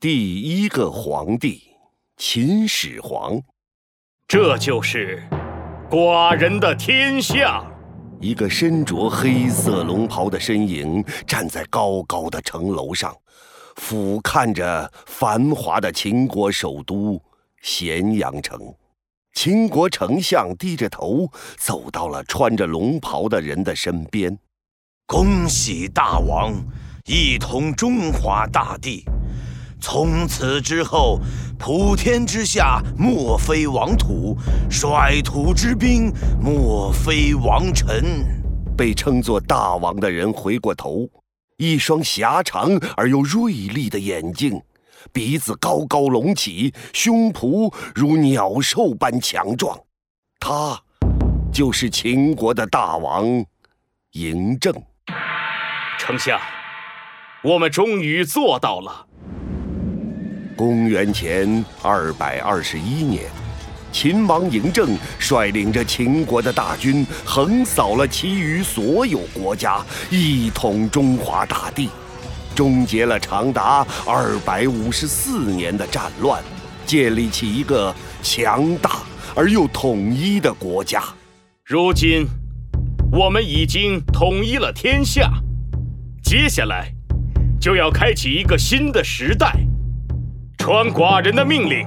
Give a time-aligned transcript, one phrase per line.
[0.00, 1.60] 第一个皇帝
[2.16, 3.42] 秦始皇，
[4.28, 5.28] 这就是
[5.90, 7.64] 寡人的天下。
[8.20, 13.12] 一个身着黑色龙袍的身影站在高高的城楼上，
[13.74, 17.20] 俯瞰着繁华的秦国首都
[17.62, 18.56] 咸阳城。
[19.32, 24.38] 秦国丞相低着头走到了穿着龙袍的人的身边，
[25.08, 26.54] 恭喜大王
[27.06, 29.02] 一统中华大地。
[29.80, 31.20] 从此之后，
[31.58, 34.36] 普天之下莫非王土，
[34.68, 38.24] 率土之滨莫非王臣。
[38.76, 41.08] 被称作大王的人回过头，
[41.56, 44.60] 一双狭长而又锐利的眼睛。
[45.12, 49.78] 鼻子高高隆起，胸脯如鸟兽般强壮，
[50.38, 50.80] 他
[51.52, 53.24] 就是秦国的大王
[54.12, 54.72] 嬴政。
[55.98, 56.38] 丞相，
[57.42, 59.07] 我们终于做到了。
[60.58, 63.30] 公元前二百二十一年，
[63.92, 71.88] 秦王嬴政率领着秦国的大军，横扫了其余所有国家，一统中华大地。
[72.56, 76.42] 终结了长达二百五十四年的战乱，
[76.84, 79.02] 建立起一个强大
[79.36, 81.04] 而又统一的国家。
[81.64, 82.26] 如今，
[83.12, 85.30] 我们已经统一了天下，
[86.20, 86.92] 接下来
[87.60, 89.54] 就要开启一个新的时代。
[90.68, 91.86] 传寡人的命令，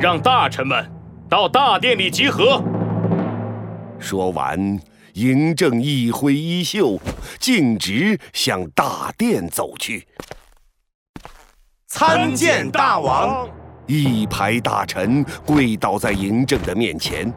[0.00, 0.90] 让大臣们
[1.28, 2.64] 到大殿里集合。
[3.98, 4.80] 说完。
[5.12, 6.98] 嬴政一挥衣袖，
[7.38, 10.08] 径直向大殿走去。
[11.86, 13.46] 参见大王！
[13.86, 17.30] 一排大臣跪倒在嬴政的面前。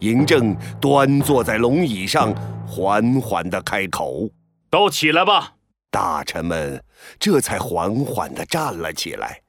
[0.00, 2.30] 嬴政端坐在龙椅上，
[2.66, 4.28] 缓缓地开口
[4.68, 5.54] ：“都起来吧。”
[5.90, 6.84] 大臣们
[7.18, 9.40] 这才缓缓地站了起来。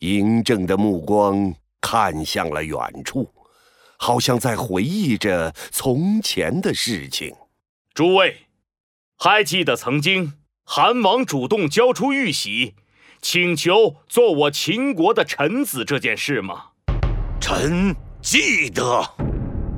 [0.00, 3.32] 嬴政的目光看向了远处。
[4.00, 7.34] 好像在回忆着从前的事情。
[7.92, 8.46] 诸位，
[9.16, 12.76] 还记得曾经韩王主动交出玉玺，
[13.20, 16.66] 请求做我秦国的臣子这件事吗？
[17.40, 17.92] 臣
[18.22, 19.02] 记得。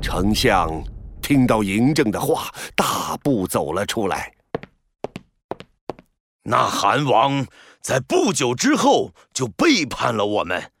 [0.03, 0.83] 丞相
[1.19, 4.31] 听到嬴政的话，大步走了出来。
[6.43, 7.43] 那韩王
[7.81, 10.71] 在不久之后就背叛了我们。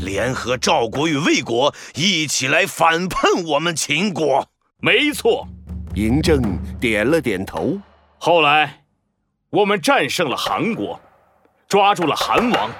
[0.00, 4.48] 联合赵国与魏国一起来反叛我们秦国。
[4.80, 5.48] 没错，
[5.94, 6.40] 嬴政
[6.78, 7.78] 点了点头。
[8.18, 8.84] 后来，
[9.50, 11.00] 我们战胜了韩国，
[11.68, 12.70] 抓住了韩王。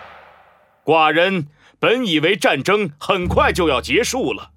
[0.85, 4.51] 寡人本以为战争很快就要结束了，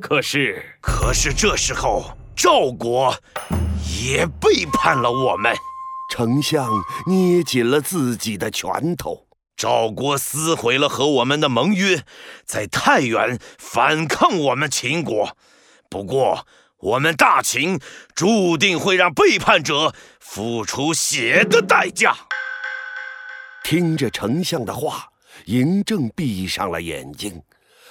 [0.00, 3.14] 可是，可是这时候赵国
[4.00, 5.54] 也背叛了我们。
[6.16, 6.72] 丞相
[7.06, 9.26] 捏紧了自己的拳头。
[9.54, 12.04] 赵国撕毁了和我们的盟约，
[12.46, 15.36] 在太原反抗我们秦国。
[15.90, 16.46] 不过，
[16.78, 17.78] 我们大秦
[18.14, 22.16] 注定会让背叛者付出血的代价。
[23.62, 25.10] 听着丞相的话，
[25.44, 27.42] 嬴政闭上了眼睛，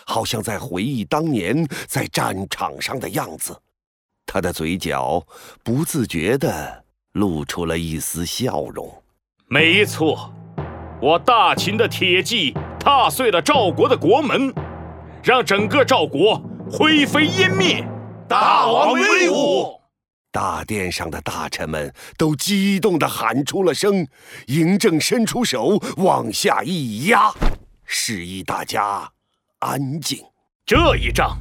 [0.08, 3.62] 好像在回忆当年在战场上的样子。
[4.26, 5.24] 他的嘴角
[5.64, 6.85] 不自觉地
[7.16, 9.04] 露出了一丝笑容。
[9.48, 10.32] 没错。
[11.02, 14.54] 我大秦的铁骑踏碎了赵国的国门，
[15.22, 17.86] 让整个赵国灰飞烟灭。
[18.30, 19.82] 大王威武！
[20.32, 24.08] 大殿上的大臣们都激动地喊出了声。
[24.48, 27.32] 嬴政伸出手往下一压，
[27.84, 29.12] 示意大家
[29.60, 30.20] 安静。
[30.66, 31.38] 这一仗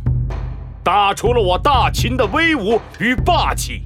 [0.83, 3.83] 打出了我大秦的威武与霸气，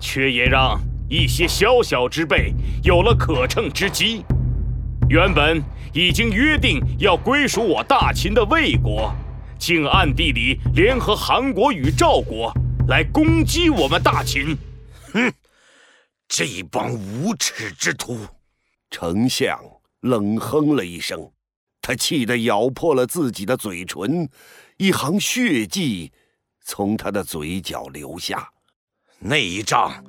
[0.00, 0.78] 却也让
[1.10, 2.54] 一些小小之辈
[2.84, 4.24] 有了可乘之机。
[5.08, 5.60] 原本
[5.92, 9.12] 已经约定要归属我大秦的魏国，
[9.58, 12.52] 竟暗地里联合韩国与赵国
[12.86, 14.56] 来攻击我们大秦。
[15.12, 15.32] 哼，
[16.28, 18.24] 这帮无耻之徒！
[18.88, 19.58] 丞相
[20.02, 21.28] 冷哼了一声，
[21.82, 24.28] 他气得咬破了自己的嘴唇，
[24.76, 26.12] 一行血迹
[26.64, 28.48] 从他的嘴角流下。
[29.18, 30.04] 那一仗，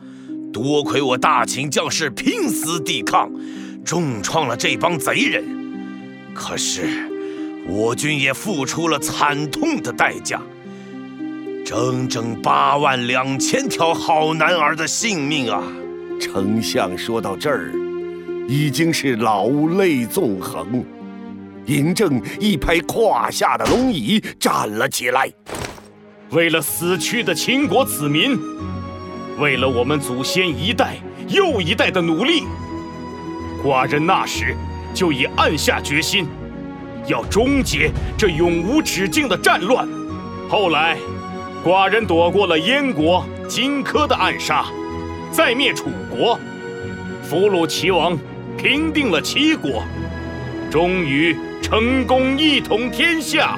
[0.52, 3.32] 多亏我大秦将士拼死抵抗。
[3.84, 5.44] 重创了这帮贼人，
[6.36, 6.84] 可是
[7.68, 10.40] 我军也付出了惨痛的代价，
[11.66, 15.64] 整整八万两千条好男儿的性命啊！
[16.20, 17.74] 丞相说到这儿，
[18.48, 20.86] 已经是老泪纵横。
[21.66, 25.32] 嬴政一拍胯下的龙椅，站了起来。
[26.30, 28.38] 为了死去的秦国子民，
[29.42, 30.98] 为了我们祖先一代
[31.28, 32.44] 又一代的努力。
[33.64, 34.56] 寡人那时
[34.94, 36.28] 就已暗下决心，
[37.08, 39.88] 要终结这永无止境的战乱。
[40.48, 40.96] 后来，
[41.66, 44.66] 寡人躲过了燕国荆轲的暗杀，
[45.32, 46.40] 再灭楚国，
[47.24, 48.16] 俘虏齐王，
[48.58, 49.84] 平定了齐国，
[50.70, 53.58] 终于成功一统天下。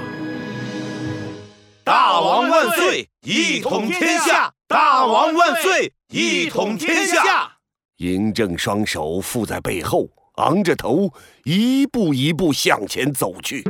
[1.84, 3.10] 大王万岁！
[3.26, 4.53] 一统天下！
[4.74, 5.94] 大王万岁！
[6.08, 7.58] 一统天下！
[8.00, 13.64] 嬴政双手负在背后，昂着头，一步一步向前走去。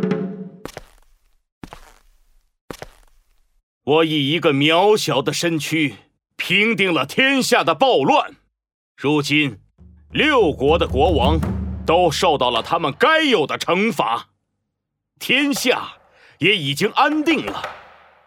[3.83, 5.95] 我以一个渺小的身躯，
[6.37, 8.37] 平定了天下的暴乱。
[8.95, 9.59] 如今，
[10.09, 11.37] 六国的国王
[11.85, 14.29] 都受到了他们该有的惩罚，
[15.19, 15.95] 天下
[16.37, 17.61] 也已经安定了。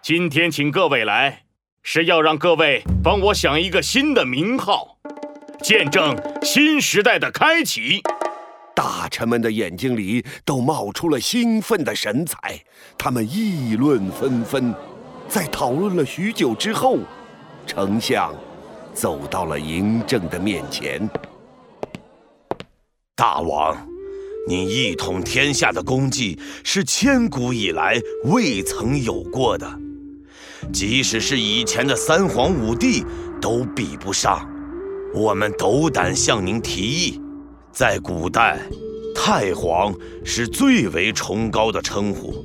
[0.02, 1.46] 今天请各位来，
[1.88, 4.99] 是要让各位帮我想一个新的名号，
[5.62, 8.03] 见证新时代的开启。
[8.75, 12.61] 大臣们的眼睛里都冒出了兴奋的神采，
[12.99, 14.75] 他们议论纷纷。
[15.29, 16.99] 在讨论了许久之后，
[17.69, 18.35] 丞相
[18.93, 21.09] 走到了嬴政的面前。
[23.15, 23.77] 大王，
[24.49, 29.86] 您一统天下的功绩是千古以来未曾有过的。
[30.73, 33.05] 即使是以前的三皇五帝
[33.41, 34.47] 都比不上，
[35.15, 37.21] 我们斗胆向您提议，
[37.73, 38.61] 在古代，
[39.15, 42.45] 太皇是最为崇高的称呼，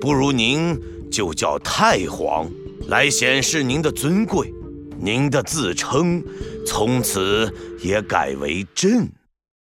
[0.00, 0.78] 不如您
[1.10, 2.48] 就叫太皇，
[2.88, 4.52] 来显示您的尊贵。
[4.98, 6.24] 您的自称
[6.66, 7.52] 从此
[7.82, 9.06] 也改为朕。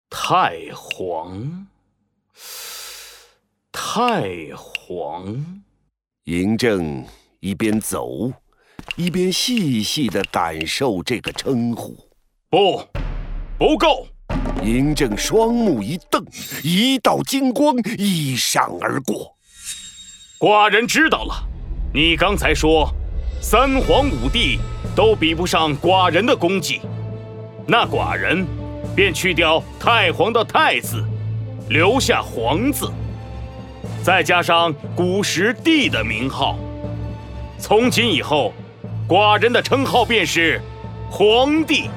[0.10, 1.68] 太皇，
[3.72, 5.62] 太皇，
[6.24, 7.04] 嬴政。
[7.48, 8.30] 一边走，
[8.98, 11.96] 一边细细的感受这个称呼。
[12.50, 12.84] 不，
[13.58, 14.06] 不够！
[14.62, 16.26] 嬴政双目一瞪，
[16.62, 19.34] 一道金光一闪而过。
[20.38, 21.48] 寡人知道了，
[21.94, 22.94] 你刚才说
[23.42, 24.60] 三皇五帝
[24.94, 26.82] 都比不上寡人的功绩，
[27.66, 28.46] 那寡人
[28.94, 31.02] 便去掉太皇的太字，
[31.70, 32.92] 留下皇字，
[34.04, 36.60] 再加上古时帝的名号。
[37.60, 38.54] 从今以后，
[39.08, 40.62] 寡人的称号便是
[41.10, 41.90] 皇帝，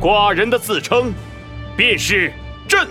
[0.00, 1.12] 寡人的自称
[1.76, 2.32] 便是
[2.66, 2.88] 朕。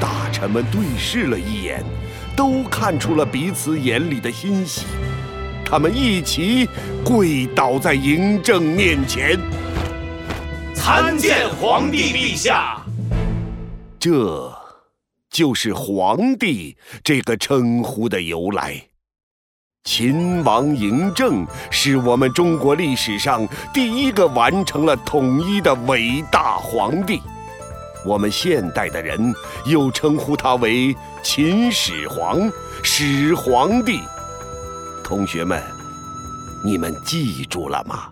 [0.00, 1.84] 大臣们对视了一眼，
[2.36, 4.86] 都看出了彼此眼里的欣喜，
[5.64, 6.68] 他们一齐
[7.04, 9.38] 跪倒在嬴政面前，
[10.74, 12.82] 参见皇帝陛下。
[13.98, 14.52] 这，
[15.30, 18.89] 就是皇帝这个称呼的由来。
[19.84, 27.22] 秦王嬴政是我们中国历史上第一个完成了统一的伟大皇帝，
[28.04, 29.34] 我们现代的人
[29.64, 32.38] 又称呼他为秦始皇、
[32.82, 34.00] 始皇帝。
[35.02, 35.62] 同学们，
[36.62, 38.10] 你们记住了吗？